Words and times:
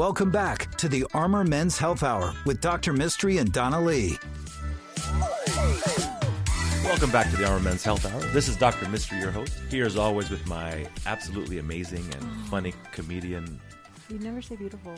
Welcome 0.00 0.30
back 0.30 0.74
to 0.76 0.88
the 0.88 1.04
Armor 1.12 1.44
Men's 1.44 1.76
Health 1.76 2.02
Hour 2.02 2.32
with 2.46 2.62
Dr. 2.62 2.94
Mistry 2.94 3.38
and 3.38 3.52
Donna 3.52 3.78
Lee. 3.78 4.18
Welcome 6.82 7.10
back 7.10 7.28
to 7.30 7.36
the 7.36 7.44
Armor 7.46 7.60
Men's 7.60 7.84
Health 7.84 8.06
Hour. 8.06 8.18
This 8.32 8.48
is 8.48 8.56
Dr. 8.56 8.86
Mistry, 8.86 9.20
your 9.20 9.30
host. 9.30 9.52
Here, 9.68 9.84
as 9.84 9.98
always, 9.98 10.30
with 10.30 10.46
my 10.46 10.86
absolutely 11.04 11.58
amazing 11.58 12.02
and 12.14 12.46
funny 12.46 12.72
comedian. 12.92 13.60
You 14.08 14.18
never 14.20 14.40
say 14.40 14.56
beautiful. 14.56 14.94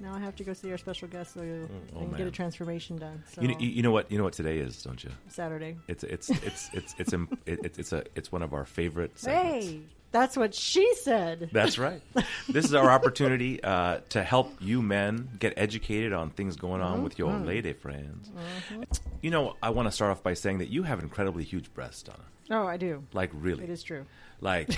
Now 0.00 0.12
I 0.12 0.18
have 0.18 0.34
to 0.34 0.42
go 0.42 0.54
see 0.54 0.72
our 0.72 0.78
special 0.78 1.06
guest 1.06 1.34
so 1.34 1.42
you 1.42 1.68
mm, 1.70 1.94
oh, 1.94 2.00
can 2.00 2.16
get 2.16 2.26
a 2.26 2.32
transformation 2.32 2.96
done. 2.96 3.22
So 3.32 3.42
You 3.42 3.46
know, 3.48 3.54
you, 3.60 3.68
you 3.68 3.82
know 3.84 3.92
what? 3.92 4.10
You 4.10 4.18
know 4.18 4.24
what 4.24 4.32
today 4.32 4.58
is, 4.58 4.82
don't 4.82 5.04
you? 5.04 5.10
Saturday. 5.28 5.76
It's 5.86 6.02
it's 6.02 6.30
it's 6.30 6.68
it's 6.72 6.94
it's 6.98 7.12
it's, 7.12 7.12
it's, 7.46 7.78
it's 7.78 7.92
a 7.92 8.02
it's 8.16 8.32
one 8.32 8.42
of 8.42 8.52
our 8.52 8.64
favorite. 8.64 9.16
Segments. 9.16 9.66
Hey, 9.66 9.82
that's 10.12 10.36
what 10.36 10.54
she 10.54 10.94
said. 10.96 11.48
That's 11.52 11.78
right. 11.78 12.00
This 12.48 12.64
is 12.66 12.74
our 12.74 12.90
opportunity 12.90 13.62
uh, 13.64 14.00
to 14.10 14.22
help 14.22 14.54
you 14.60 14.82
men 14.82 15.30
get 15.38 15.54
educated 15.56 16.12
on 16.12 16.30
things 16.30 16.56
going 16.56 16.80
on 16.82 17.02
with 17.02 17.18
your 17.18 17.32
lady 17.32 17.72
friends. 17.72 18.30
You 19.20 19.30
know, 19.30 19.56
I 19.62 19.70
want 19.70 19.88
to 19.88 19.92
start 19.92 20.10
off 20.10 20.22
by 20.22 20.34
saying 20.34 20.58
that 20.58 20.68
you 20.68 20.82
have 20.84 21.00
incredibly 21.00 21.44
huge 21.44 21.72
breasts, 21.74 22.02
Donna. 22.02 22.24
Oh, 22.50 22.66
I 22.66 22.76
do. 22.76 23.02
Like 23.12 23.30
really, 23.32 23.64
It 23.64 23.70
is 23.70 23.82
true. 23.82 24.04
like 24.40 24.68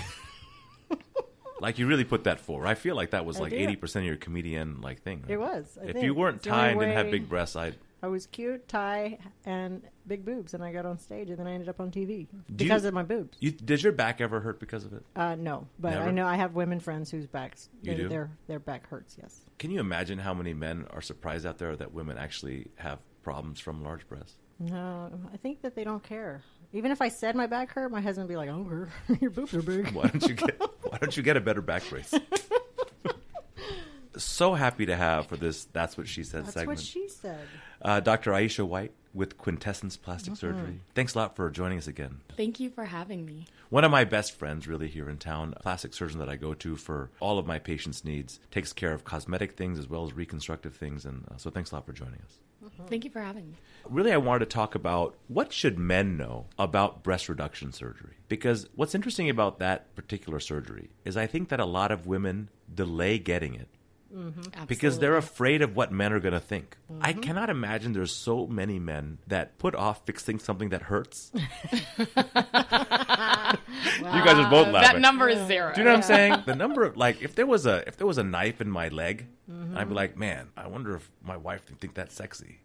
like 1.61 1.79
you 1.79 1.87
really 1.87 2.05
put 2.05 2.25
that 2.25 2.41
forward. 2.41 2.67
I 2.67 2.75
feel 2.75 2.95
like 2.95 3.11
that 3.11 3.25
was 3.25 3.39
I 3.39 3.45
like 3.45 3.53
eighty 3.53 3.77
percent 3.77 4.05
of 4.05 4.07
your 4.09 4.17
comedian 4.17 4.81
like 4.81 5.03
thing. 5.03 5.25
It 5.29 5.39
was. 5.39 5.79
I 5.81 5.87
if 5.87 5.93
think. 5.95 6.05
you 6.05 6.15
weren't 6.15 6.37
It's 6.37 6.45
the 6.45 6.55
and 6.55 6.79
didn't 6.79 6.95
have 6.97 7.11
big 7.11 7.29
breasts, 7.29 7.57
I 7.57 7.73
I 8.05 8.07
was 8.07 8.27
cute, 8.27 8.69
Thai, 8.69 9.19
and 9.47 9.83
big 10.07 10.27
boobs, 10.27 10.53
and 10.53 10.63
I 10.63 10.73
got 10.73 10.85
on 10.85 10.99
stage, 10.99 11.31
and 11.31 11.39
then 11.39 11.47
I 11.47 11.53
ended 11.53 11.71
up 11.71 11.81
on 11.81 11.91
TV 11.91 12.27
Do 12.29 12.37
you- 12.37 12.43
because 12.59 12.85
of 12.85 12.93
my 12.93 13.03
boobs. 13.03 13.39
you 13.41 13.51
did 13.51 13.83
your 13.83 13.93
back 13.95 14.21
ever 14.21 14.41
hurt 14.41 14.61
because 14.61 14.85
of 14.85 14.93
it? 14.93 15.03
Uh, 15.17 15.37
no, 15.37 15.67
but 15.79 15.91
Never? 15.95 16.09
I 16.09 16.11
know 16.11 16.27
I 16.27 16.37
have 16.37 16.55
women 16.55 16.81
friends 16.81 17.11
whose 17.11 17.27
backs 17.27 17.71
You 17.81 17.95
their, 17.95 18.03
do? 18.03 18.09
their 18.11 18.31
their 18.47 18.59
back 18.59 18.87
hurts. 18.89 19.17
Yes. 19.19 19.41
Can 19.59 19.71
you 19.71 19.81
imagine 19.81 20.19
how 20.19 20.35
many 20.35 20.53
men 20.53 20.87
are 20.91 21.01
surprised 21.01 21.47
out 21.47 21.57
there 21.57 21.75
that 21.77 21.95
women 21.95 22.19
actually 22.19 22.67
have 22.77 22.99
problems 23.23 23.59
from 23.59 23.83
large 23.83 24.07
breasts? 24.07 24.35
No, 24.59 25.11
I 25.33 25.39
think 25.39 25.63
that 25.63 25.75
they 25.75 25.83
don't 25.85 26.03
care. 26.03 26.43
Even 26.75 26.91
if 26.91 27.01
I 27.01 27.09
said 27.09 27.35
my 27.37 27.47
back 27.47 27.71
hurt, 27.71 27.91
my 27.91 28.03
husband 28.03 28.29
would 28.29 28.33
be 28.33 28.37
like, 28.37 28.51
"Oh, 28.51 28.87
your 29.23 29.31
boobs 29.31 29.55
are 29.55 29.63
big." 29.63 29.93
Why 29.93 30.09
don't 30.09 30.29
you 30.29 30.35
get 30.35 30.61
Why 30.61 30.99
don't 30.99 31.17
you 31.17 31.23
get 31.23 31.39
a 31.39 31.41
better 31.41 31.63
back 31.63 31.89
brace? 31.89 32.13
so 34.17 34.55
happy 34.55 34.87
to 34.87 34.95
have 34.97 35.27
for 35.27 35.37
this. 35.37 35.65
That's 35.73 35.97
what 35.97 36.07
she 36.07 36.23
said 36.23 36.47
segment. 36.47 36.47
That's 36.47 36.55
segment. 36.55 36.79
what 36.79 36.85
she 36.87 37.09
said. 37.09 37.47
Uh, 37.85 38.01
Dr. 38.01 38.33
Aisha 38.33 38.67
White 38.67 38.93
with 39.13 39.39
Quintessence 39.39 39.97
Plastic 39.97 40.37
Surgery. 40.37 40.81
Thanks 40.95 41.15
a 41.15 41.19
lot 41.19 41.37
for 41.37 41.49
joining 41.49 41.79
us 41.79 41.87
again. 41.87 42.21
Thank 42.37 42.59
you 42.59 42.69
for 42.69 42.87
having 42.87 43.25
me. 43.25 43.47
One 43.71 43.85
of 43.85 43.91
my 43.91 44.05
best 44.05 44.33
friends, 44.33 44.67
really, 44.67 44.89
here 44.89 45.09
in 45.09 45.19
town, 45.19 45.55
a 45.57 45.63
plastic 45.63 45.95
surgeon 45.95 46.19
that 46.19 46.29
I 46.29 46.37
go 46.37 46.53
to 46.55 46.77
for 46.77 47.11
all 47.21 47.39
of 47.39 47.47
my 47.47 47.61
patients' 47.61 48.05
needs, 48.05 48.41
takes 48.51 48.73
care 48.73 48.93
of 48.93 49.05
cosmetic 49.05 49.53
things 49.53 49.79
as 49.79 49.89
well 49.89 50.05
as 50.05 50.13
reconstructive 50.13 50.75
things. 50.75 51.05
And 51.05 51.25
uh, 51.31 51.37
so, 51.37 51.51
thanks 51.51 51.71
a 51.71 51.77
lot 51.77 51.87
for 51.87 51.93
joining 51.93 52.21
us. 52.23 52.41
Thank 52.89 53.05
you 53.05 53.11
for 53.11 53.21
having 53.21 53.51
me. 53.51 53.57
Really, 53.89 54.13
I 54.13 54.17
wanted 54.17 54.41
to 54.41 54.55
talk 54.55 54.75
about 54.75 55.17
what 55.29 55.53
should 55.53 55.79
men 55.79 56.17
know 56.17 56.47
about 56.59 57.03
breast 57.03 57.29
reduction 57.29 57.73
surgery. 57.73 58.15
Because 58.29 58.69
what's 58.75 58.95
interesting 58.95 59.29
about 59.29 59.59
that 59.59 59.95
particular 59.95 60.41
surgery 60.41 60.89
is 61.05 61.17
I 61.17 61.27
think 61.27 61.51
that 61.51 61.61
a 61.61 61.67
lot 61.67 61.93
of 61.93 62.07
women 62.07 62.49
delay 62.75 63.19
getting 63.19 63.55
it 63.55 63.69
Mm-hmm. 64.15 64.67
because 64.67 65.01
they're 65.01 65.17
afraid 65.17 65.61
of 65.61 65.75
what 65.75 65.91
men 65.91 66.13
are 66.13 66.21
going 66.21 66.35
to 66.35 66.41
think. 66.41 66.77
I 67.01 67.13
mm-hmm. 67.13 67.21
cannot 67.23 67.51
imagine 67.51 67.95
there's 67.95 68.15
so 68.15 68.47
many 68.47 68.79
men 68.79 69.19
that 69.27 69.59
put 69.59 69.75
off 69.75 70.07
fixing 70.07 70.39
something 70.39 70.69
that 70.69 70.83
hurts. 70.83 71.33
You 73.99 74.25
guys 74.25 74.39
are 74.39 74.51
both 74.51 74.69
laughing. 74.69 74.93
That 74.93 75.01
number 75.01 75.29
is 75.29 75.47
zero. 75.47 75.73
Do 75.73 75.81
you 75.81 75.85
know 75.85 75.91
what 75.93 75.97
I'm 75.99 76.03
saying? 76.03 76.43
The 76.47 76.55
number 76.55 76.85
of 76.87 76.97
like, 76.97 77.23
if 77.23 77.35
there 77.35 77.47
was 77.47 77.67
a 77.67 77.87
if 77.87 77.97
there 77.97 78.07
was 78.07 78.19
a 78.19 78.25
knife 78.25 78.61
in 78.61 78.71
my 78.71 78.89
leg, 78.89 79.27
I'd 79.49 79.53
be 79.53 79.55
mm-hmm. 79.55 79.93
like, 79.93 80.17
man, 80.17 80.49
I 80.57 80.69
wonder 80.69 80.95
if 80.97 81.11
my 81.23 81.37
wife 81.37 81.65
would 81.69 81.81
think 81.81 81.95
that's 81.95 82.15
sexy. 82.15 82.61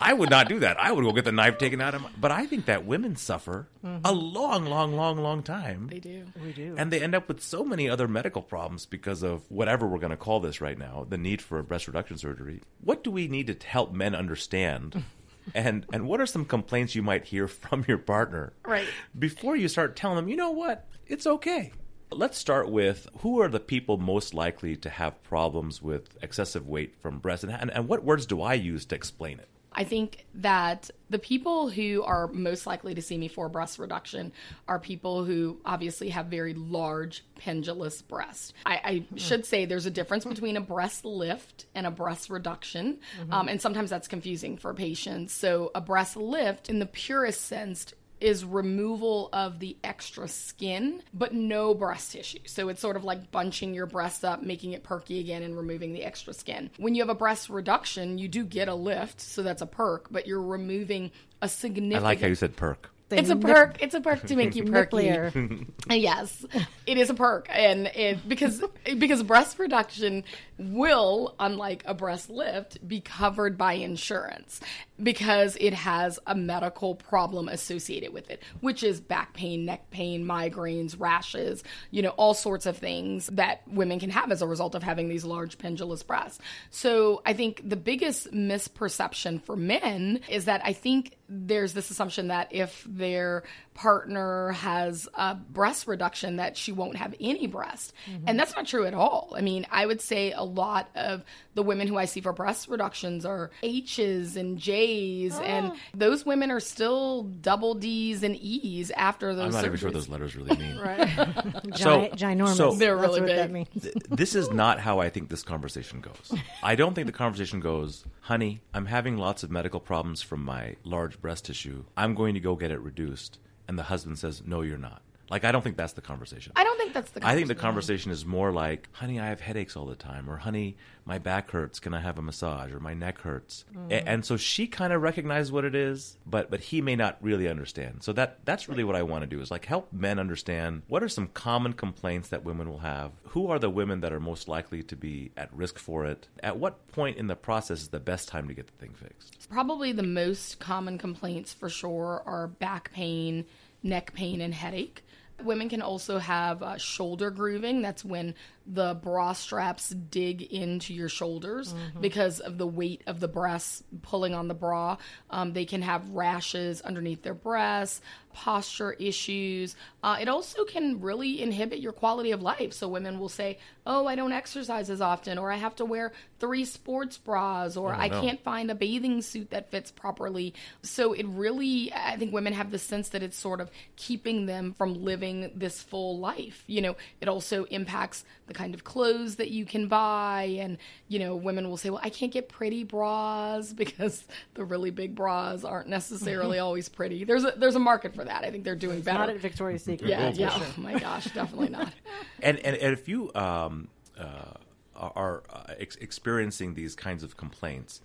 I 0.00 0.12
would 0.12 0.30
not 0.30 0.48
do 0.48 0.60
that. 0.60 0.78
I 0.78 0.92
would 0.92 1.04
go 1.04 1.12
get 1.12 1.24
the 1.24 1.32
knife 1.32 1.58
taken 1.58 1.80
out 1.80 1.94
of 1.94 2.02
my. 2.02 2.10
But 2.18 2.30
I 2.30 2.46
think 2.46 2.66
that 2.66 2.86
women 2.86 3.16
suffer 3.16 3.68
a 3.82 3.86
mm-hmm. 3.86 4.06
long, 4.06 4.64
long, 4.66 4.94
long, 4.94 5.18
long 5.18 5.42
time. 5.42 5.88
They 5.90 5.98
do. 5.98 6.24
We 6.42 6.52
do. 6.52 6.74
And 6.78 6.92
they 6.92 7.00
end 7.00 7.14
up 7.14 7.28
with 7.28 7.42
so 7.42 7.64
many 7.64 7.88
other 7.88 8.08
medical 8.08 8.42
problems 8.42 8.86
because 8.86 9.22
of 9.22 9.42
whatever 9.50 9.86
we're 9.86 9.98
going 9.98 10.10
to 10.10 10.16
call 10.16 10.40
this 10.40 10.60
right 10.60 10.78
now, 10.78 11.06
the 11.08 11.18
need 11.18 11.42
for 11.42 11.62
breast 11.62 11.86
reduction 11.86 12.18
surgery. 12.18 12.62
What 12.80 13.02
do 13.02 13.10
we 13.10 13.28
need 13.28 13.46
to 13.48 13.66
help 13.66 13.92
men 13.92 14.14
understand? 14.14 15.02
and 15.54 15.86
and 15.92 16.06
what 16.06 16.20
are 16.20 16.26
some 16.26 16.44
complaints 16.44 16.94
you 16.94 17.02
might 17.02 17.24
hear 17.24 17.48
from 17.48 17.84
your 17.88 17.98
partner? 17.98 18.52
Right. 18.64 18.88
Before 19.18 19.56
you 19.56 19.68
start 19.68 19.96
telling 19.96 20.16
them, 20.16 20.28
you 20.28 20.36
know 20.36 20.50
what? 20.50 20.86
It's 21.06 21.26
okay. 21.26 21.72
Let's 22.10 22.38
start 22.38 22.70
with 22.70 23.08
who 23.18 23.40
are 23.40 23.48
the 23.48 23.60
people 23.60 23.98
most 23.98 24.32
likely 24.32 24.76
to 24.76 24.88
have 24.88 25.22
problems 25.24 25.82
with 25.82 26.16
excessive 26.22 26.66
weight 26.66 26.94
from 27.00 27.18
breast 27.18 27.44
and, 27.44 27.52
and, 27.52 27.70
and 27.70 27.88
what 27.88 28.04
words 28.04 28.26
do 28.26 28.40
I 28.40 28.54
use 28.54 28.84
to 28.86 28.94
explain 28.94 29.38
it? 29.38 29.48
I 29.76 29.84
think 29.84 30.24
that 30.36 30.90
the 31.10 31.18
people 31.18 31.68
who 31.68 32.02
are 32.02 32.28
most 32.28 32.66
likely 32.66 32.94
to 32.94 33.02
see 33.02 33.18
me 33.18 33.28
for 33.28 33.50
breast 33.50 33.78
reduction 33.78 34.32
are 34.66 34.78
people 34.78 35.24
who 35.24 35.58
obviously 35.66 36.08
have 36.08 36.26
very 36.26 36.54
large 36.54 37.22
pendulous 37.34 38.00
breasts. 38.00 38.54
I, 38.64 38.80
I 38.82 39.04
should 39.16 39.44
say 39.44 39.66
there's 39.66 39.84
a 39.84 39.90
difference 39.90 40.24
between 40.24 40.56
a 40.56 40.62
breast 40.62 41.04
lift 41.04 41.66
and 41.74 41.86
a 41.86 41.90
breast 41.90 42.30
reduction, 42.30 43.00
um, 43.30 43.48
and 43.48 43.60
sometimes 43.60 43.90
that's 43.90 44.08
confusing 44.08 44.56
for 44.56 44.72
patients. 44.72 45.34
So, 45.34 45.70
a 45.74 45.82
breast 45.82 46.16
lift, 46.16 46.70
in 46.70 46.78
the 46.78 46.86
purest 46.86 47.42
sense, 47.42 47.92
is 48.20 48.44
removal 48.44 49.28
of 49.32 49.58
the 49.58 49.76
extra 49.84 50.28
skin, 50.28 51.02
but 51.12 51.34
no 51.34 51.74
breast 51.74 52.12
tissue. 52.12 52.38
So 52.46 52.68
it's 52.68 52.80
sort 52.80 52.96
of 52.96 53.04
like 53.04 53.30
bunching 53.30 53.74
your 53.74 53.86
breasts 53.86 54.24
up, 54.24 54.42
making 54.42 54.72
it 54.72 54.82
perky 54.82 55.20
again, 55.20 55.42
and 55.42 55.56
removing 55.56 55.92
the 55.92 56.04
extra 56.04 56.32
skin. 56.32 56.70
When 56.78 56.94
you 56.94 57.02
have 57.02 57.10
a 57.10 57.14
breast 57.14 57.48
reduction, 57.48 58.18
you 58.18 58.28
do 58.28 58.44
get 58.44 58.68
a 58.68 58.74
lift, 58.74 59.20
so 59.20 59.42
that's 59.42 59.62
a 59.62 59.66
perk, 59.66 60.08
but 60.10 60.26
you're 60.26 60.42
removing 60.42 61.10
a 61.42 61.48
significant. 61.48 62.04
I 62.04 62.08
like 62.08 62.20
how 62.20 62.28
you 62.28 62.34
said 62.34 62.56
perk. 62.56 62.90
They 63.08 63.18
It's 63.18 63.30
a 63.30 63.36
perk. 63.36 63.80
It's 63.80 63.94
a 63.94 64.00
perk 64.00 64.22
to 64.26 64.36
make 64.36 64.56
you 64.56 64.64
perky. 64.72 65.06
Uh, 65.88 65.94
yes, 65.94 66.44
it 66.84 66.98
is 66.98 67.10
a 67.10 67.14
perk, 67.14 67.46
and 67.48 67.86
it 67.86 68.28
because 68.28 68.60
because 68.98 69.22
breast 69.22 69.56
reduction 69.60 70.24
will, 70.58 71.36
unlike 71.38 71.84
a 71.86 71.94
breast 71.94 72.28
lift, 72.28 72.86
be 72.88 73.00
covered 73.00 73.56
by 73.56 73.74
insurance 73.74 74.60
because 75.00 75.56
it 75.60 75.74
has 75.74 76.18
a 76.26 76.34
medical 76.34 76.94
problem 76.94 77.48
associated 77.48 78.12
with 78.12 78.30
it, 78.30 78.42
which 78.60 78.82
is 78.82 79.00
back 79.00 79.32
pain, 79.34 79.64
neck 79.64 79.90
pain, 79.90 80.24
migraines, 80.24 80.98
rashes, 80.98 81.62
you 81.90 82.02
know, 82.02 82.10
all 82.10 82.34
sorts 82.34 82.66
of 82.66 82.76
things 82.76 83.26
that 83.28 83.62
women 83.68 84.00
can 84.00 84.10
have 84.10 84.32
as 84.32 84.42
a 84.42 84.46
result 84.46 84.74
of 84.74 84.82
having 84.82 85.08
these 85.08 85.24
large 85.24 85.58
pendulous 85.58 86.02
breasts. 86.02 86.40
So 86.70 87.22
I 87.26 87.32
think 87.32 87.68
the 87.68 87.76
biggest 87.76 88.32
misperception 88.32 89.42
for 89.42 89.56
men 89.56 90.20
is 90.28 90.46
that 90.46 90.62
I 90.64 90.72
think 90.72 91.16
there's 91.28 91.72
this 91.72 91.90
assumption 91.90 92.28
that 92.28 92.48
if 92.50 92.84
their 92.88 93.42
partner 93.76 94.50
has 94.50 95.08
a 95.14 95.34
breast 95.34 95.86
reduction 95.86 96.36
that 96.36 96.56
she 96.56 96.72
won't 96.72 96.96
have 96.96 97.14
any 97.20 97.46
breast 97.46 97.92
mm-hmm. 98.10 98.24
and 98.26 98.38
that's 98.38 98.56
not 98.56 98.66
true 98.66 98.86
at 98.86 98.94
all 98.94 99.32
i 99.36 99.40
mean 99.40 99.66
i 99.70 99.84
would 99.86 100.00
say 100.00 100.32
a 100.32 100.42
lot 100.42 100.88
of 100.94 101.22
the 101.54 101.62
women 101.62 101.86
who 101.86 101.96
i 101.96 102.04
see 102.04 102.20
for 102.20 102.32
breast 102.32 102.68
reductions 102.68 103.24
are 103.24 103.50
h's 103.62 104.36
and 104.36 104.58
j's 104.58 105.34
ah. 105.36 105.42
and 105.42 105.72
those 105.94 106.26
women 106.26 106.50
are 106.50 106.60
still 106.60 107.22
double 107.22 107.74
d's 107.74 108.22
and 108.22 108.34
e's 108.36 108.90
after 108.92 109.34
those 109.34 109.54
I'm 109.54 109.62
not 109.62 109.64
even 109.64 109.76
sure 109.76 109.90
surgeries. 109.90 109.92
what 109.92 109.94
those 109.94 110.08
letters 110.08 110.36
really 110.36 110.56
mean. 110.56 110.76
Gi- 111.76 112.16
ginormous. 112.16 112.56
so- 112.56 112.72
They're 112.72 112.96
That's 112.96 113.08
really 113.08 113.20
what 113.20 113.36
that 113.36 113.52
big. 113.52 113.52
means. 113.52 113.82
Th- 113.82 113.94
this 114.10 114.34
is 114.34 114.50
not 114.50 114.80
how 114.80 114.98
I 114.98 115.10
think 115.10 115.28
this 115.28 115.42
conversation 115.42 116.00
goes. 116.00 116.34
I 116.62 116.74
don't 116.74 116.94
think 116.94 117.06
the 117.06 117.12
conversation 117.12 117.60
goes, 117.60 118.04
honey, 118.22 118.60
I'm 118.74 118.86
having 118.86 119.16
lots 119.16 119.42
of 119.42 119.50
medical 119.50 119.80
problems 119.80 120.22
from 120.22 120.44
my 120.44 120.76
large 120.84 121.20
breast 121.20 121.44
tissue. 121.46 121.84
I'm 121.96 122.14
going 122.14 122.34
to 122.34 122.40
go 122.40 122.56
get 122.56 122.70
it 122.70 122.80
reduced. 122.80 123.38
And 123.68 123.78
the 123.78 123.84
husband 123.84 124.18
says, 124.18 124.42
no, 124.46 124.62
you're 124.62 124.78
not. 124.78 125.02
Like, 125.28 125.44
I 125.44 125.52
don't 125.52 125.62
think 125.62 125.76
that's 125.76 125.94
the 125.94 126.00
conversation. 126.00 126.52
i 126.56 126.62
don't 126.64 126.78
think 126.78 126.92
that's 126.92 127.10
the 127.10 127.26
I 127.26 127.34
think 127.34 127.48
the 127.48 127.54
conversation 127.54 128.10
is 128.12 128.24
more 128.24 128.52
like, 128.52 128.88
honey, 128.92 129.18
I 129.18 129.26
have 129.26 129.40
headaches 129.40 129.76
all 129.76 129.86
the 129.86 129.96
time, 129.96 130.30
or 130.30 130.36
honey, 130.36 130.76
my 131.04 131.18
back 131.18 131.50
hurts. 131.50 131.80
Can 131.80 131.94
I 131.94 132.00
have 132.00 132.18
a 132.18 132.22
massage? 132.22 132.72
Or 132.72 132.80
my 132.80 132.94
neck 132.94 133.20
hurts. 133.20 133.64
Mm. 133.74 133.90
A- 133.90 134.08
and 134.08 134.24
so 134.24 134.36
she 134.36 134.66
kind 134.66 134.92
of 134.92 135.02
recognizes 135.02 135.50
what 135.52 135.64
it 135.64 135.74
is, 135.74 136.16
but 136.26 136.50
but 136.50 136.60
he 136.60 136.80
may 136.80 136.96
not 136.96 137.16
really 137.20 137.48
understand. 137.48 138.02
So 138.02 138.12
that 138.14 138.44
that's 138.44 138.68
really 138.68 138.84
what 138.84 138.96
I 138.96 139.02
want 139.02 139.22
to 139.22 139.26
do 139.26 139.40
is 139.40 139.50
like 139.50 139.64
help 139.66 139.92
men 139.92 140.18
understand 140.18 140.82
what 140.88 141.02
are 141.02 141.08
some 141.08 141.28
common 141.28 141.72
complaints 141.72 142.28
that 142.28 142.44
women 142.44 142.68
will 142.68 142.78
have. 142.80 143.12
Who 143.28 143.48
are 143.50 143.58
the 143.58 143.70
women 143.70 144.00
that 144.00 144.12
are 144.12 144.20
most 144.20 144.48
likely 144.48 144.82
to 144.84 144.96
be 144.96 145.30
at 145.36 145.52
risk 145.52 145.78
for 145.78 146.06
it? 146.06 146.28
At 146.42 146.56
what 146.58 146.86
point 146.88 147.16
in 147.18 147.26
the 147.26 147.36
process 147.36 147.82
is 147.82 147.88
the 147.88 148.00
best 148.00 148.28
time 148.28 148.48
to 148.48 148.54
get 148.54 148.66
the 148.66 148.72
thing 148.74 148.94
fixed? 148.94 149.48
Probably 149.48 149.92
the 149.92 150.02
most 150.02 150.58
common 150.58 150.98
complaints 150.98 151.52
for 151.52 151.68
sure 151.68 152.22
are 152.26 152.48
back 152.48 152.92
pain, 152.92 153.44
neck 153.82 154.12
pain, 154.12 154.40
and 154.40 154.54
headache. 154.54 155.04
Women 155.42 155.68
can 155.68 155.82
also 155.82 156.18
have 156.18 156.62
uh, 156.62 156.78
shoulder 156.78 157.30
grooving. 157.30 157.82
That's 157.82 158.04
when 158.04 158.34
the 158.66 158.94
bra 158.94 159.32
straps 159.32 159.90
dig 159.90 160.42
into 160.42 160.92
your 160.92 161.08
shoulders 161.08 161.74
because 162.00 162.40
of 162.40 162.58
the 162.58 162.66
weight 162.66 163.02
of 163.06 163.20
the 163.20 163.28
breasts 163.28 163.82
pulling 164.02 164.34
on 164.34 164.48
the 164.48 164.54
bra. 164.54 164.96
Um, 165.30 165.52
they 165.52 165.64
can 165.64 165.82
have 165.82 166.10
rashes 166.10 166.80
underneath 166.80 167.22
their 167.22 167.34
breasts, 167.34 168.00
posture 168.32 168.92
issues. 168.92 169.76
Uh, 170.02 170.18
it 170.20 170.28
also 170.28 170.64
can 170.64 171.00
really 171.00 171.40
inhibit 171.40 171.78
your 171.78 171.92
quality 171.92 172.32
of 172.32 172.42
life. 172.42 172.72
So 172.72 172.86
women 172.86 173.18
will 173.18 173.30
say, 173.30 173.58
"Oh, 173.86 174.06
I 174.06 174.14
don't 174.14 174.32
exercise 174.32 174.90
as 174.90 175.00
often," 175.00 175.38
or 175.38 175.50
"I 175.50 175.56
have 175.56 175.76
to 175.76 175.84
wear 175.84 176.12
three 176.38 176.64
sports 176.64 177.16
bras," 177.16 177.76
or 177.76 177.94
"I 177.94 178.08
no. 178.08 178.20
can't 178.20 178.42
find 178.42 178.70
a 178.70 178.74
bathing 178.74 179.22
suit 179.22 179.50
that 179.50 179.70
fits 179.70 179.90
properly." 179.90 180.54
So 180.82 181.12
it 181.12 181.26
really, 181.26 181.92
I 181.94 182.16
think 182.16 182.32
women 182.32 182.52
have 182.52 182.70
the 182.70 182.78
sense 182.78 183.08
that 183.10 183.22
it's 183.22 183.38
sort 183.38 183.60
of 183.60 183.70
keeping 183.96 184.46
them 184.46 184.74
from 184.74 185.02
living 185.04 185.52
this 185.54 185.80
full 185.80 186.18
life. 186.18 186.62
You 186.66 186.82
know, 186.82 186.96
it 187.20 187.28
also 187.28 187.64
impacts 187.64 188.24
the 188.48 188.54
kind 188.56 188.74
of 188.74 188.84
clothes 188.84 189.36
that 189.36 189.50
you 189.50 189.66
can 189.66 189.86
buy, 189.86 190.56
and 190.58 190.78
you 191.08 191.18
know, 191.18 191.36
women 191.36 191.68
will 191.68 191.76
say, 191.76 191.90
"Well, 191.90 192.00
I 192.02 192.08
can't 192.08 192.32
get 192.32 192.48
pretty 192.48 192.82
bras 192.82 193.72
because 193.84 194.24
the 194.54 194.64
really 194.64 194.90
big 194.90 195.14
bras 195.14 195.62
aren't 195.62 195.88
necessarily 195.88 196.58
always 196.66 196.88
pretty." 196.88 197.24
There's 197.24 197.44
a 197.44 197.52
there's 197.56 197.76
a 197.76 197.80
market 197.80 198.14
for 198.14 198.24
that. 198.24 198.44
I 198.44 198.50
think 198.50 198.64
they're 198.64 198.74
doing 198.74 199.02
better. 199.02 199.18
Not 199.18 199.30
at 199.30 199.40
Victoria's 199.40 199.84
Secret. 199.84 200.08
yeah, 200.08 200.20
that's 200.20 200.38
yeah. 200.38 200.50
sure. 200.50 200.66
Oh 200.78 200.80
my 200.80 200.98
gosh, 200.98 201.26
definitely 201.26 201.68
not. 201.68 201.92
And, 202.42 202.58
and 202.60 202.76
and 202.76 202.92
if 202.92 203.08
you 203.08 203.32
um, 203.34 203.88
uh, 204.18 204.52
are 204.94 205.42
uh, 205.50 205.74
ex- 205.78 205.96
experiencing 205.96 206.74
these 206.74 206.94
kinds 206.94 207.22
of 207.22 207.36
complaints, 207.36 208.00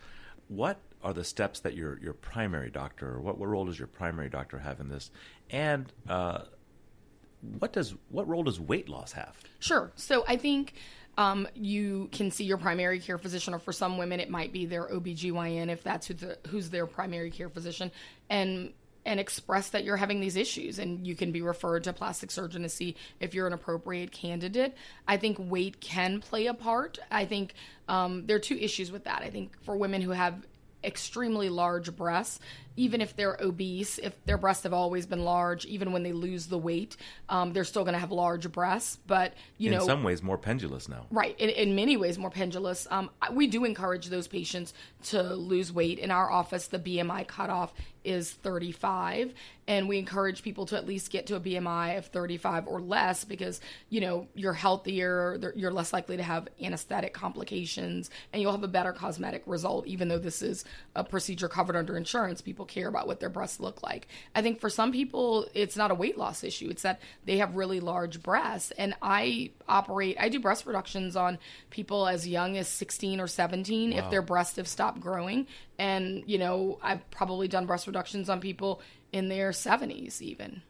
what 0.47 0.79
are 1.03 1.13
the 1.13 1.23
steps 1.23 1.59
that 1.59 1.75
your 1.75 1.99
your 1.99 2.13
primary 2.13 2.69
doctor, 2.69 3.15
or 3.15 3.19
what, 3.19 3.37
what 3.37 3.49
role 3.49 3.65
does 3.65 3.77
your 3.77 3.87
primary 3.87 4.29
doctor 4.29 4.59
have 4.59 4.79
in 4.79 4.89
this, 4.89 5.11
and 5.49 5.91
uh, 6.07 6.43
what 7.59 7.73
does 7.73 7.95
what 8.09 8.27
role 8.27 8.43
does 8.43 8.59
weight 8.59 8.89
loss 8.89 9.11
have? 9.13 9.37
Sure. 9.59 9.91
So 9.95 10.23
I 10.27 10.37
think 10.37 10.73
um, 11.17 11.47
you 11.53 12.09
can 12.11 12.31
see 12.31 12.45
your 12.45 12.57
primary 12.57 12.99
care 12.99 13.17
physician, 13.17 13.53
or 13.53 13.59
for 13.59 13.73
some 13.73 13.97
women, 13.97 14.19
it 14.19 14.29
might 14.29 14.53
be 14.53 14.65
their 14.65 14.87
OBGYN 14.87 15.69
if 15.69 15.83
that's 15.83 16.07
who 16.07 16.13
the, 16.13 16.37
who's 16.47 16.69
their 16.69 16.85
primary 16.85 17.31
care 17.31 17.49
physician, 17.49 17.91
and 18.29 18.73
and 19.05 19.19
express 19.19 19.69
that 19.69 19.83
you're 19.83 19.97
having 19.97 20.19
these 20.19 20.35
issues 20.35 20.77
and 20.77 21.07
you 21.07 21.15
can 21.15 21.31
be 21.31 21.41
referred 21.41 21.83
to 21.83 21.91
plastic 21.93 22.29
surgeon 22.29 22.61
to 22.61 22.69
see 22.69 22.95
if 23.19 23.33
you're 23.33 23.47
an 23.47 23.53
appropriate 23.53 24.11
candidate. 24.11 24.75
I 25.07 25.17
think 25.17 25.37
weight 25.39 25.81
can 25.81 26.19
play 26.21 26.45
a 26.45 26.53
part. 26.53 26.99
I 27.09 27.25
think 27.25 27.55
um, 27.87 28.27
there 28.27 28.35
are 28.35 28.39
two 28.39 28.57
issues 28.57 28.91
with 28.91 29.05
that. 29.05 29.23
I 29.23 29.31
think 29.31 29.59
for 29.63 29.75
women 29.75 30.01
who 30.01 30.11
have 30.11 30.45
extremely 30.83 31.49
large 31.49 31.95
breasts, 31.95 32.39
even 32.77 33.01
if 33.01 33.15
they're 33.15 33.37
obese, 33.41 33.97
if 33.97 34.13
their 34.25 34.37
breasts 34.37 34.63
have 34.63 34.73
always 34.73 35.05
been 35.05 35.23
large, 35.23 35.65
even 35.65 35.91
when 35.91 36.03
they 36.03 36.13
lose 36.13 36.47
the 36.47 36.57
weight, 36.57 36.95
um, 37.29 37.53
they're 37.53 37.63
still 37.63 37.83
going 37.83 37.93
to 37.93 37.99
have 37.99 38.11
large 38.11 38.51
breasts. 38.51 38.97
But 39.07 39.33
you 39.57 39.67
in 39.67 39.75
know, 39.75 39.81
in 39.81 39.87
some 39.87 40.03
ways, 40.03 40.23
more 40.23 40.37
pendulous 40.37 40.87
now. 40.87 41.05
Right. 41.11 41.37
In, 41.39 41.49
in 41.49 41.75
many 41.75 41.97
ways, 41.97 42.17
more 42.17 42.29
pendulous. 42.29 42.87
Um, 42.89 43.09
we 43.31 43.47
do 43.47 43.65
encourage 43.65 44.07
those 44.07 44.27
patients 44.27 44.73
to 45.05 45.21
lose 45.21 45.71
weight. 45.71 45.99
In 45.99 46.11
our 46.11 46.31
office, 46.31 46.67
the 46.67 46.79
BMI 46.79 47.27
cutoff 47.27 47.73
is 48.03 48.31
35, 48.31 49.33
and 49.67 49.87
we 49.87 49.99
encourage 49.99 50.41
people 50.41 50.65
to 50.65 50.75
at 50.75 50.87
least 50.87 51.11
get 51.11 51.27
to 51.27 51.35
a 51.35 51.39
BMI 51.39 51.97
of 51.97 52.07
35 52.07 52.67
or 52.67 52.81
less 52.81 53.23
because 53.23 53.61
you 53.89 54.01
know 54.01 54.27
you're 54.33 54.53
healthier, 54.53 55.53
you're 55.55 55.71
less 55.71 55.93
likely 55.93 56.17
to 56.17 56.23
have 56.23 56.47
anesthetic 56.61 57.13
complications, 57.13 58.09
and 58.33 58.41
you'll 58.41 58.51
have 58.51 58.63
a 58.63 58.67
better 58.67 58.93
cosmetic 58.93 59.43
result. 59.45 59.85
Even 59.85 60.07
though 60.07 60.17
this 60.17 60.41
is 60.41 60.65
a 60.95 61.03
procedure 61.03 61.47
covered 61.47 61.75
under 61.75 61.95
insurance, 61.95 62.41
people 62.41 62.60
care 62.65 62.87
about 62.87 63.07
what 63.07 63.19
their 63.19 63.29
breasts 63.29 63.59
look 63.59 63.83
like. 63.83 64.07
I 64.35 64.41
think 64.41 64.59
for 64.59 64.69
some 64.69 64.91
people, 64.91 65.47
it's 65.53 65.77
not 65.77 65.91
a 65.91 65.95
weight 65.95 66.17
loss 66.17 66.43
issue; 66.43 66.69
it's 66.69 66.83
that 66.83 67.01
they 67.25 67.37
have 67.37 67.55
really 67.55 67.79
large 67.79 68.21
breasts, 68.21 68.71
and 68.71 68.95
I 69.01 69.51
operate. 69.67 70.17
I 70.19 70.29
do 70.29 70.39
breast 70.39 70.65
reductions 70.65 71.15
on 71.15 71.39
people 71.69 72.07
as 72.07 72.27
young 72.27 72.57
as 72.57 72.67
16 72.67 73.19
or 73.19 73.27
17 73.27 73.93
if 73.93 74.09
their 74.09 74.21
breasts 74.21 74.57
have 74.57 74.67
stopped 74.67 74.99
growing. 74.99 75.47
And, 75.77 76.23
you 76.27 76.37
know, 76.37 76.79
I've 76.81 77.09
probably 77.11 77.47
done 77.47 77.65
breast 77.65 77.87
reductions 77.87 78.29
on 78.29 78.39
people 78.39 78.81
in 79.11 79.29
their 79.29 79.51
70s 79.51 80.21
even. 80.21 80.61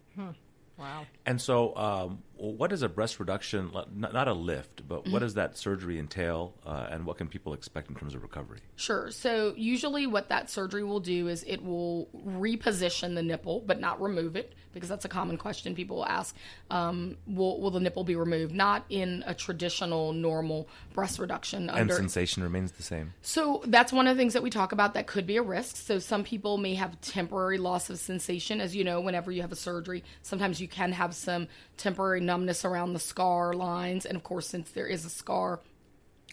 Wow. 0.78 1.06
And 1.26 1.40
so, 1.40 1.76
um, 1.76 2.24
what 2.50 2.72
is 2.72 2.82
a 2.82 2.90
breast 2.90 3.20
reduction? 3.20 3.72
Not, 3.96 4.28
a 4.28 4.34
lift, 4.34 4.88
but 4.88 5.02
Mm-hmm. 5.02 5.12
what 5.14 5.20
does 5.20 5.36
that 5.36 5.58
surgery 5.58 6.00
entail, 6.00 6.54
uh, 6.66 6.88
and 6.90 7.06
what 7.06 7.18
can 7.18 7.28
people 7.28 7.54
expect 7.54 7.90
in 7.90 7.96
terms 7.96 8.14
of 8.14 8.22
recovery? 8.22 8.60
Sure. 8.76 9.10
So 9.12 9.54
usually 9.56 10.08
what 10.08 10.30
that 10.30 10.50
surgery 10.50 10.84
will 10.84 11.00
do 11.00 11.28
is 11.28 11.44
it 11.48 11.64
will 11.64 12.08
reposition 12.26 13.16
the 13.16 13.24
nipple, 13.24 13.64
but 13.66 13.80
not 13.80 14.02
remove 14.02 14.36
it, 14.36 14.54
because 14.74 14.90
that's 14.90 15.06
a 15.06 15.10
common 15.10 15.38
question 15.38 15.76
people 15.76 15.98
will 15.98 16.06
ask. 16.06 16.36
Um, 16.70 17.18
will, 17.28 17.60
will 17.60 17.72
the 17.72 17.80
nipple 17.80 18.04
be 18.04 18.16
removed? 18.16 18.54
Not 18.54 18.86
in 18.90 19.24
a 19.28 19.34
traditional, 19.34 20.14
normal 20.14 20.68
breast 20.94 21.20
reduction. 21.20 21.70
And 21.70 21.92
sensation 21.92 22.44
remains 22.44 22.72
the 22.74 22.84
same. 22.84 23.14
So 23.22 23.64
that's 23.66 23.92
one 23.92 24.08
of 24.08 24.16
the 24.16 24.22
things 24.22 24.34
that 24.34 24.44
we 24.44 24.50
talk 24.50 24.72
about 24.72 24.94
that 24.94 25.08
could 25.08 25.28
be 25.28 25.38
a 25.38 25.44
risk. 25.44 25.78
So 25.78 26.00
some 26.00 26.24
people 26.24 26.58
may 26.58 26.76
have 26.76 27.00
temporary 27.02 27.58
loss 27.58 27.90
of 27.90 28.00
sensation. 28.00 28.62
As 28.62 28.76
you 28.76 28.84
know, 28.84 29.02
whenever 29.02 29.32
you 29.32 29.42
have 29.42 29.52
a 29.52 29.56
surgery, 29.56 30.04
sometimes 30.22 30.62
you 30.62 30.68
can 30.68 30.92
have 30.92 31.14
some 31.16 31.48
temporary 31.78 32.22
numbness 32.32 32.64
around 32.64 32.94
the 32.94 33.00
scar 33.00 33.54
lines. 33.54 34.06
And 34.06 34.16
of 34.16 34.24
course, 34.24 34.48
since 34.48 34.72
there 34.72 34.88
is 34.88 35.04
a 35.06 35.10
scar, 35.10 35.60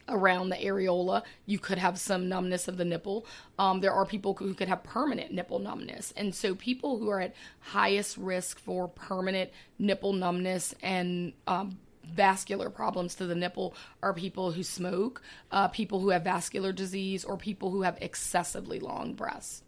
around 0.08 0.48
the 0.48 0.56
areola, 0.56 1.22
you 1.46 1.58
could 1.58 1.78
have 1.78 1.98
some 1.98 2.28
numbness 2.28 2.68
of 2.68 2.76
the 2.76 2.84
nipple. 2.84 3.26
Um, 3.58 3.80
there 3.80 3.92
are 3.92 4.06
people 4.06 4.34
who 4.34 4.54
could 4.54 4.68
have 4.68 4.82
permanent 4.82 5.32
nipple 5.32 5.58
numbness. 5.58 6.14
And 6.16 6.34
so, 6.34 6.54
people 6.54 6.98
who 6.98 7.10
are 7.10 7.20
at 7.20 7.34
highest 7.60 8.16
risk 8.16 8.58
for 8.58 8.88
permanent 8.88 9.50
nipple 9.78 10.12
numbness 10.12 10.74
and 10.82 11.32
um, 11.46 11.78
vascular 12.04 12.70
problems 12.70 13.16
to 13.16 13.26
the 13.26 13.34
nipple 13.34 13.74
are 14.02 14.14
people 14.14 14.52
who 14.52 14.62
smoke, 14.62 15.22
uh, 15.50 15.68
people 15.68 16.00
who 16.00 16.10
have 16.10 16.24
vascular 16.24 16.72
disease, 16.72 17.24
or 17.24 17.36
people 17.36 17.70
who 17.70 17.82
have 17.82 17.98
excessively 18.00 18.80
long 18.80 19.14
breasts. 19.14 19.62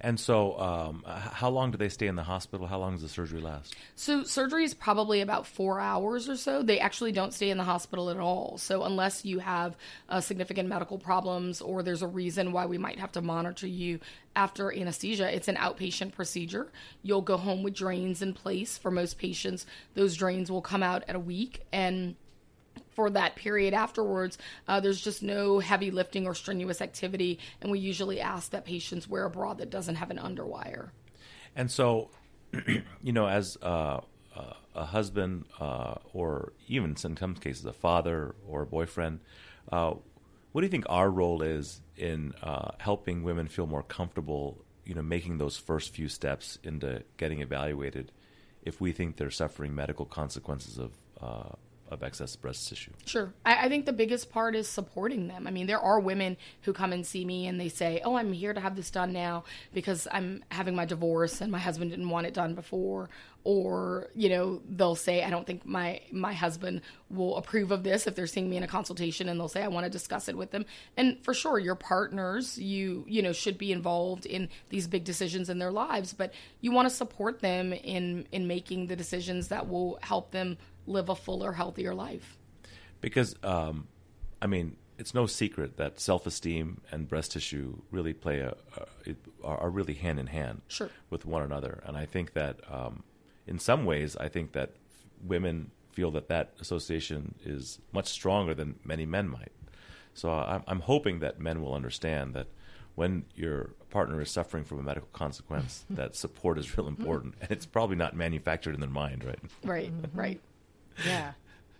And 0.00 0.20
so, 0.20 0.58
um, 0.58 1.02
how 1.06 1.48
long 1.48 1.70
do 1.70 1.78
they 1.78 1.88
stay 1.88 2.06
in 2.06 2.16
the 2.16 2.22
hospital? 2.22 2.66
How 2.66 2.78
long 2.78 2.92
does 2.92 3.02
the 3.02 3.08
surgery 3.08 3.40
last? 3.40 3.74
So 3.96 4.24
surgery 4.24 4.64
is 4.64 4.74
probably 4.74 5.20
about 5.20 5.46
four 5.46 5.80
hours 5.80 6.28
or 6.28 6.36
so. 6.36 6.62
They 6.62 6.78
actually 6.78 7.12
don't 7.12 7.32
stay 7.32 7.50
in 7.50 7.56
the 7.56 7.64
hospital 7.64 8.10
at 8.10 8.18
all. 8.18 8.58
So 8.58 8.82
unless 8.84 9.24
you 9.24 9.38
have 9.38 9.76
uh, 10.08 10.20
significant 10.20 10.68
medical 10.68 10.98
problems 10.98 11.60
or 11.60 11.82
there's 11.82 12.02
a 12.02 12.06
reason 12.06 12.52
why 12.52 12.66
we 12.66 12.76
might 12.76 12.98
have 12.98 13.12
to 13.12 13.22
monitor 13.22 13.66
you 13.66 14.00
after 14.36 14.72
anesthesia, 14.72 15.34
it's 15.34 15.48
an 15.48 15.56
outpatient 15.56 16.12
procedure. 16.12 16.70
You'll 17.02 17.22
go 17.22 17.36
home 17.36 17.62
with 17.62 17.74
drains 17.74 18.20
in 18.20 18.34
place. 18.34 18.76
For 18.76 18.90
most 18.90 19.18
patients, 19.18 19.64
those 19.94 20.16
drains 20.16 20.50
will 20.50 20.62
come 20.62 20.82
out 20.82 21.04
at 21.08 21.16
a 21.16 21.20
week 21.20 21.62
and 21.72 22.16
for 22.94 23.10
that 23.10 23.36
period 23.36 23.74
afterwards, 23.74 24.38
uh, 24.68 24.80
there's 24.80 25.00
just 25.00 25.22
no 25.22 25.58
heavy 25.58 25.90
lifting 25.90 26.26
or 26.26 26.34
strenuous 26.34 26.80
activity, 26.80 27.38
and 27.60 27.70
we 27.70 27.78
usually 27.78 28.20
ask 28.20 28.50
that 28.50 28.64
patients 28.64 29.08
wear 29.08 29.24
a 29.24 29.30
bra 29.30 29.54
that 29.54 29.70
doesn't 29.70 29.96
have 29.96 30.10
an 30.10 30.18
underwire. 30.18 30.90
And 31.56 31.70
so, 31.70 32.10
you 33.02 33.12
know, 33.12 33.26
as 33.26 33.56
uh, 33.62 34.00
uh, 34.36 34.52
a 34.74 34.84
husband, 34.84 35.46
uh, 35.60 35.96
or 36.12 36.52
even 36.68 36.90
in 36.90 36.96
some 36.96 37.34
cases 37.34 37.64
a 37.64 37.72
father 37.72 38.34
or 38.46 38.62
a 38.62 38.66
boyfriend, 38.66 39.20
uh, 39.70 39.94
what 40.52 40.60
do 40.60 40.66
you 40.66 40.70
think 40.70 40.86
our 40.88 41.10
role 41.10 41.42
is 41.42 41.80
in 41.96 42.32
uh, 42.42 42.70
helping 42.78 43.22
women 43.22 43.48
feel 43.48 43.66
more 43.66 43.82
comfortable? 43.82 44.64
You 44.84 44.94
know, 44.94 45.02
making 45.02 45.38
those 45.38 45.56
first 45.56 45.94
few 45.94 46.08
steps 46.08 46.58
into 46.62 47.02
getting 47.16 47.40
evaluated, 47.40 48.12
if 48.62 48.80
we 48.80 48.92
think 48.92 49.16
they're 49.16 49.30
suffering 49.30 49.74
medical 49.74 50.04
consequences 50.04 50.78
of 50.78 50.92
of 51.90 52.02
excess 52.02 52.34
breast 52.36 52.68
tissue. 52.68 52.90
Sure. 53.04 53.32
I, 53.44 53.66
I 53.66 53.68
think 53.68 53.86
the 53.86 53.92
biggest 53.92 54.30
part 54.30 54.56
is 54.56 54.68
supporting 54.68 55.28
them. 55.28 55.46
I 55.46 55.50
mean, 55.50 55.66
there 55.66 55.78
are 55.78 56.00
women 56.00 56.36
who 56.62 56.72
come 56.72 56.92
and 56.92 57.06
see 57.06 57.24
me 57.24 57.46
and 57.46 57.60
they 57.60 57.68
say, 57.68 58.00
Oh, 58.04 58.16
I'm 58.16 58.32
here 58.32 58.54
to 58.54 58.60
have 58.60 58.76
this 58.76 58.90
done 58.90 59.12
now 59.12 59.44
because 59.72 60.08
I'm 60.10 60.44
having 60.50 60.74
my 60.74 60.84
divorce 60.84 61.40
and 61.40 61.52
my 61.52 61.58
husband 61.58 61.90
didn't 61.90 62.08
want 62.08 62.26
it 62.26 62.34
done 62.34 62.54
before. 62.54 63.10
Or, 63.46 64.08
you 64.14 64.30
know, 64.30 64.62
they'll 64.66 64.94
say, 64.94 65.22
I 65.22 65.28
don't 65.28 65.46
think 65.46 65.66
my, 65.66 66.00
my 66.10 66.32
husband 66.32 66.80
will 67.10 67.36
approve 67.36 67.72
of 67.72 67.82
this 67.82 68.06
if 68.06 68.14
they're 68.14 68.26
seeing 68.26 68.48
me 68.48 68.56
in 68.56 68.62
a 68.62 68.66
consultation 68.66 69.28
and 69.28 69.38
they'll 69.38 69.48
say, 69.50 69.62
I 69.62 69.68
want 69.68 69.84
to 69.84 69.90
discuss 69.90 70.30
it 70.30 70.36
with 70.36 70.50
them. 70.50 70.64
And 70.96 71.22
for 71.22 71.34
sure, 71.34 71.58
your 71.58 71.74
partners, 71.74 72.56
you, 72.56 73.04
you 73.06 73.20
know, 73.20 73.32
should 73.32 73.58
be 73.58 73.70
involved 73.70 74.24
in 74.24 74.48
these 74.70 74.86
big 74.86 75.04
decisions 75.04 75.50
in 75.50 75.58
their 75.58 75.70
lives, 75.70 76.14
but 76.14 76.32
you 76.62 76.72
want 76.72 76.88
to 76.88 76.94
support 76.94 77.40
them 77.40 77.74
in, 77.74 78.26
in 78.32 78.46
making 78.46 78.86
the 78.86 78.96
decisions 78.96 79.48
that 79.48 79.68
will 79.68 79.98
help 80.00 80.30
them 80.30 80.56
live 80.86 81.10
a 81.10 81.14
fuller, 81.14 81.52
healthier 81.52 81.94
life. 81.94 82.38
Because, 83.02 83.36
um, 83.42 83.88
I 84.40 84.46
mean, 84.46 84.78
it's 84.96 85.12
no 85.12 85.26
secret 85.26 85.76
that 85.76 86.00
self-esteem 86.00 86.80
and 86.90 87.06
breast 87.06 87.32
tissue 87.32 87.82
really 87.90 88.14
play 88.14 88.40
a, 88.40 88.54
a 88.78 89.14
are 89.44 89.68
really 89.68 89.92
hand 89.92 90.18
in 90.18 90.28
hand 90.28 90.62
Sure. 90.68 90.88
with 91.10 91.26
one 91.26 91.42
another. 91.42 91.82
And 91.84 91.94
I 91.94 92.06
think 92.06 92.32
that, 92.32 92.60
um, 92.72 93.02
in 93.46 93.58
some 93.58 93.84
ways, 93.84 94.16
I 94.16 94.28
think 94.28 94.52
that 94.52 94.72
women 95.22 95.70
feel 95.92 96.10
that 96.12 96.28
that 96.28 96.52
association 96.60 97.34
is 97.44 97.80
much 97.92 98.08
stronger 98.08 98.54
than 98.54 98.76
many 98.84 99.06
men 99.06 99.28
might. 99.28 99.52
So 100.14 100.30
I'm, 100.30 100.62
I'm 100.66 100.80
hoping 100.80 101.20
that 101.20 101.40
men 101.40 101.62
will 101.62 101.74
understand 101.74 102.34
that 102.34 102.48
when 102.94 103.24
your 103.34 103.70
partner 103.90 104.20
is 104.20 104.30
suffering 104.30 104.64
from 104.64 104.78
a 104.78 104.82
medical 104.82 105.08
consequence, 105.12 105.84
that 105.90 106.14
support 106.14 106.58
is 106.58 106.76
real 106.76 106.86
important, 106.88 107.34
and 107.40 107.50
it's 107.50 107.66
probably 107.66 107.96
not 107.96 108.16
manufactured 108.16 108.74
in 108.74 108.80
their 108.80 108.90
mind, 108.90 109.24
right? 109.24 109.38
Right, 109.64 109.92
right. 110.12 110.40
Yeah. 111.04 111.32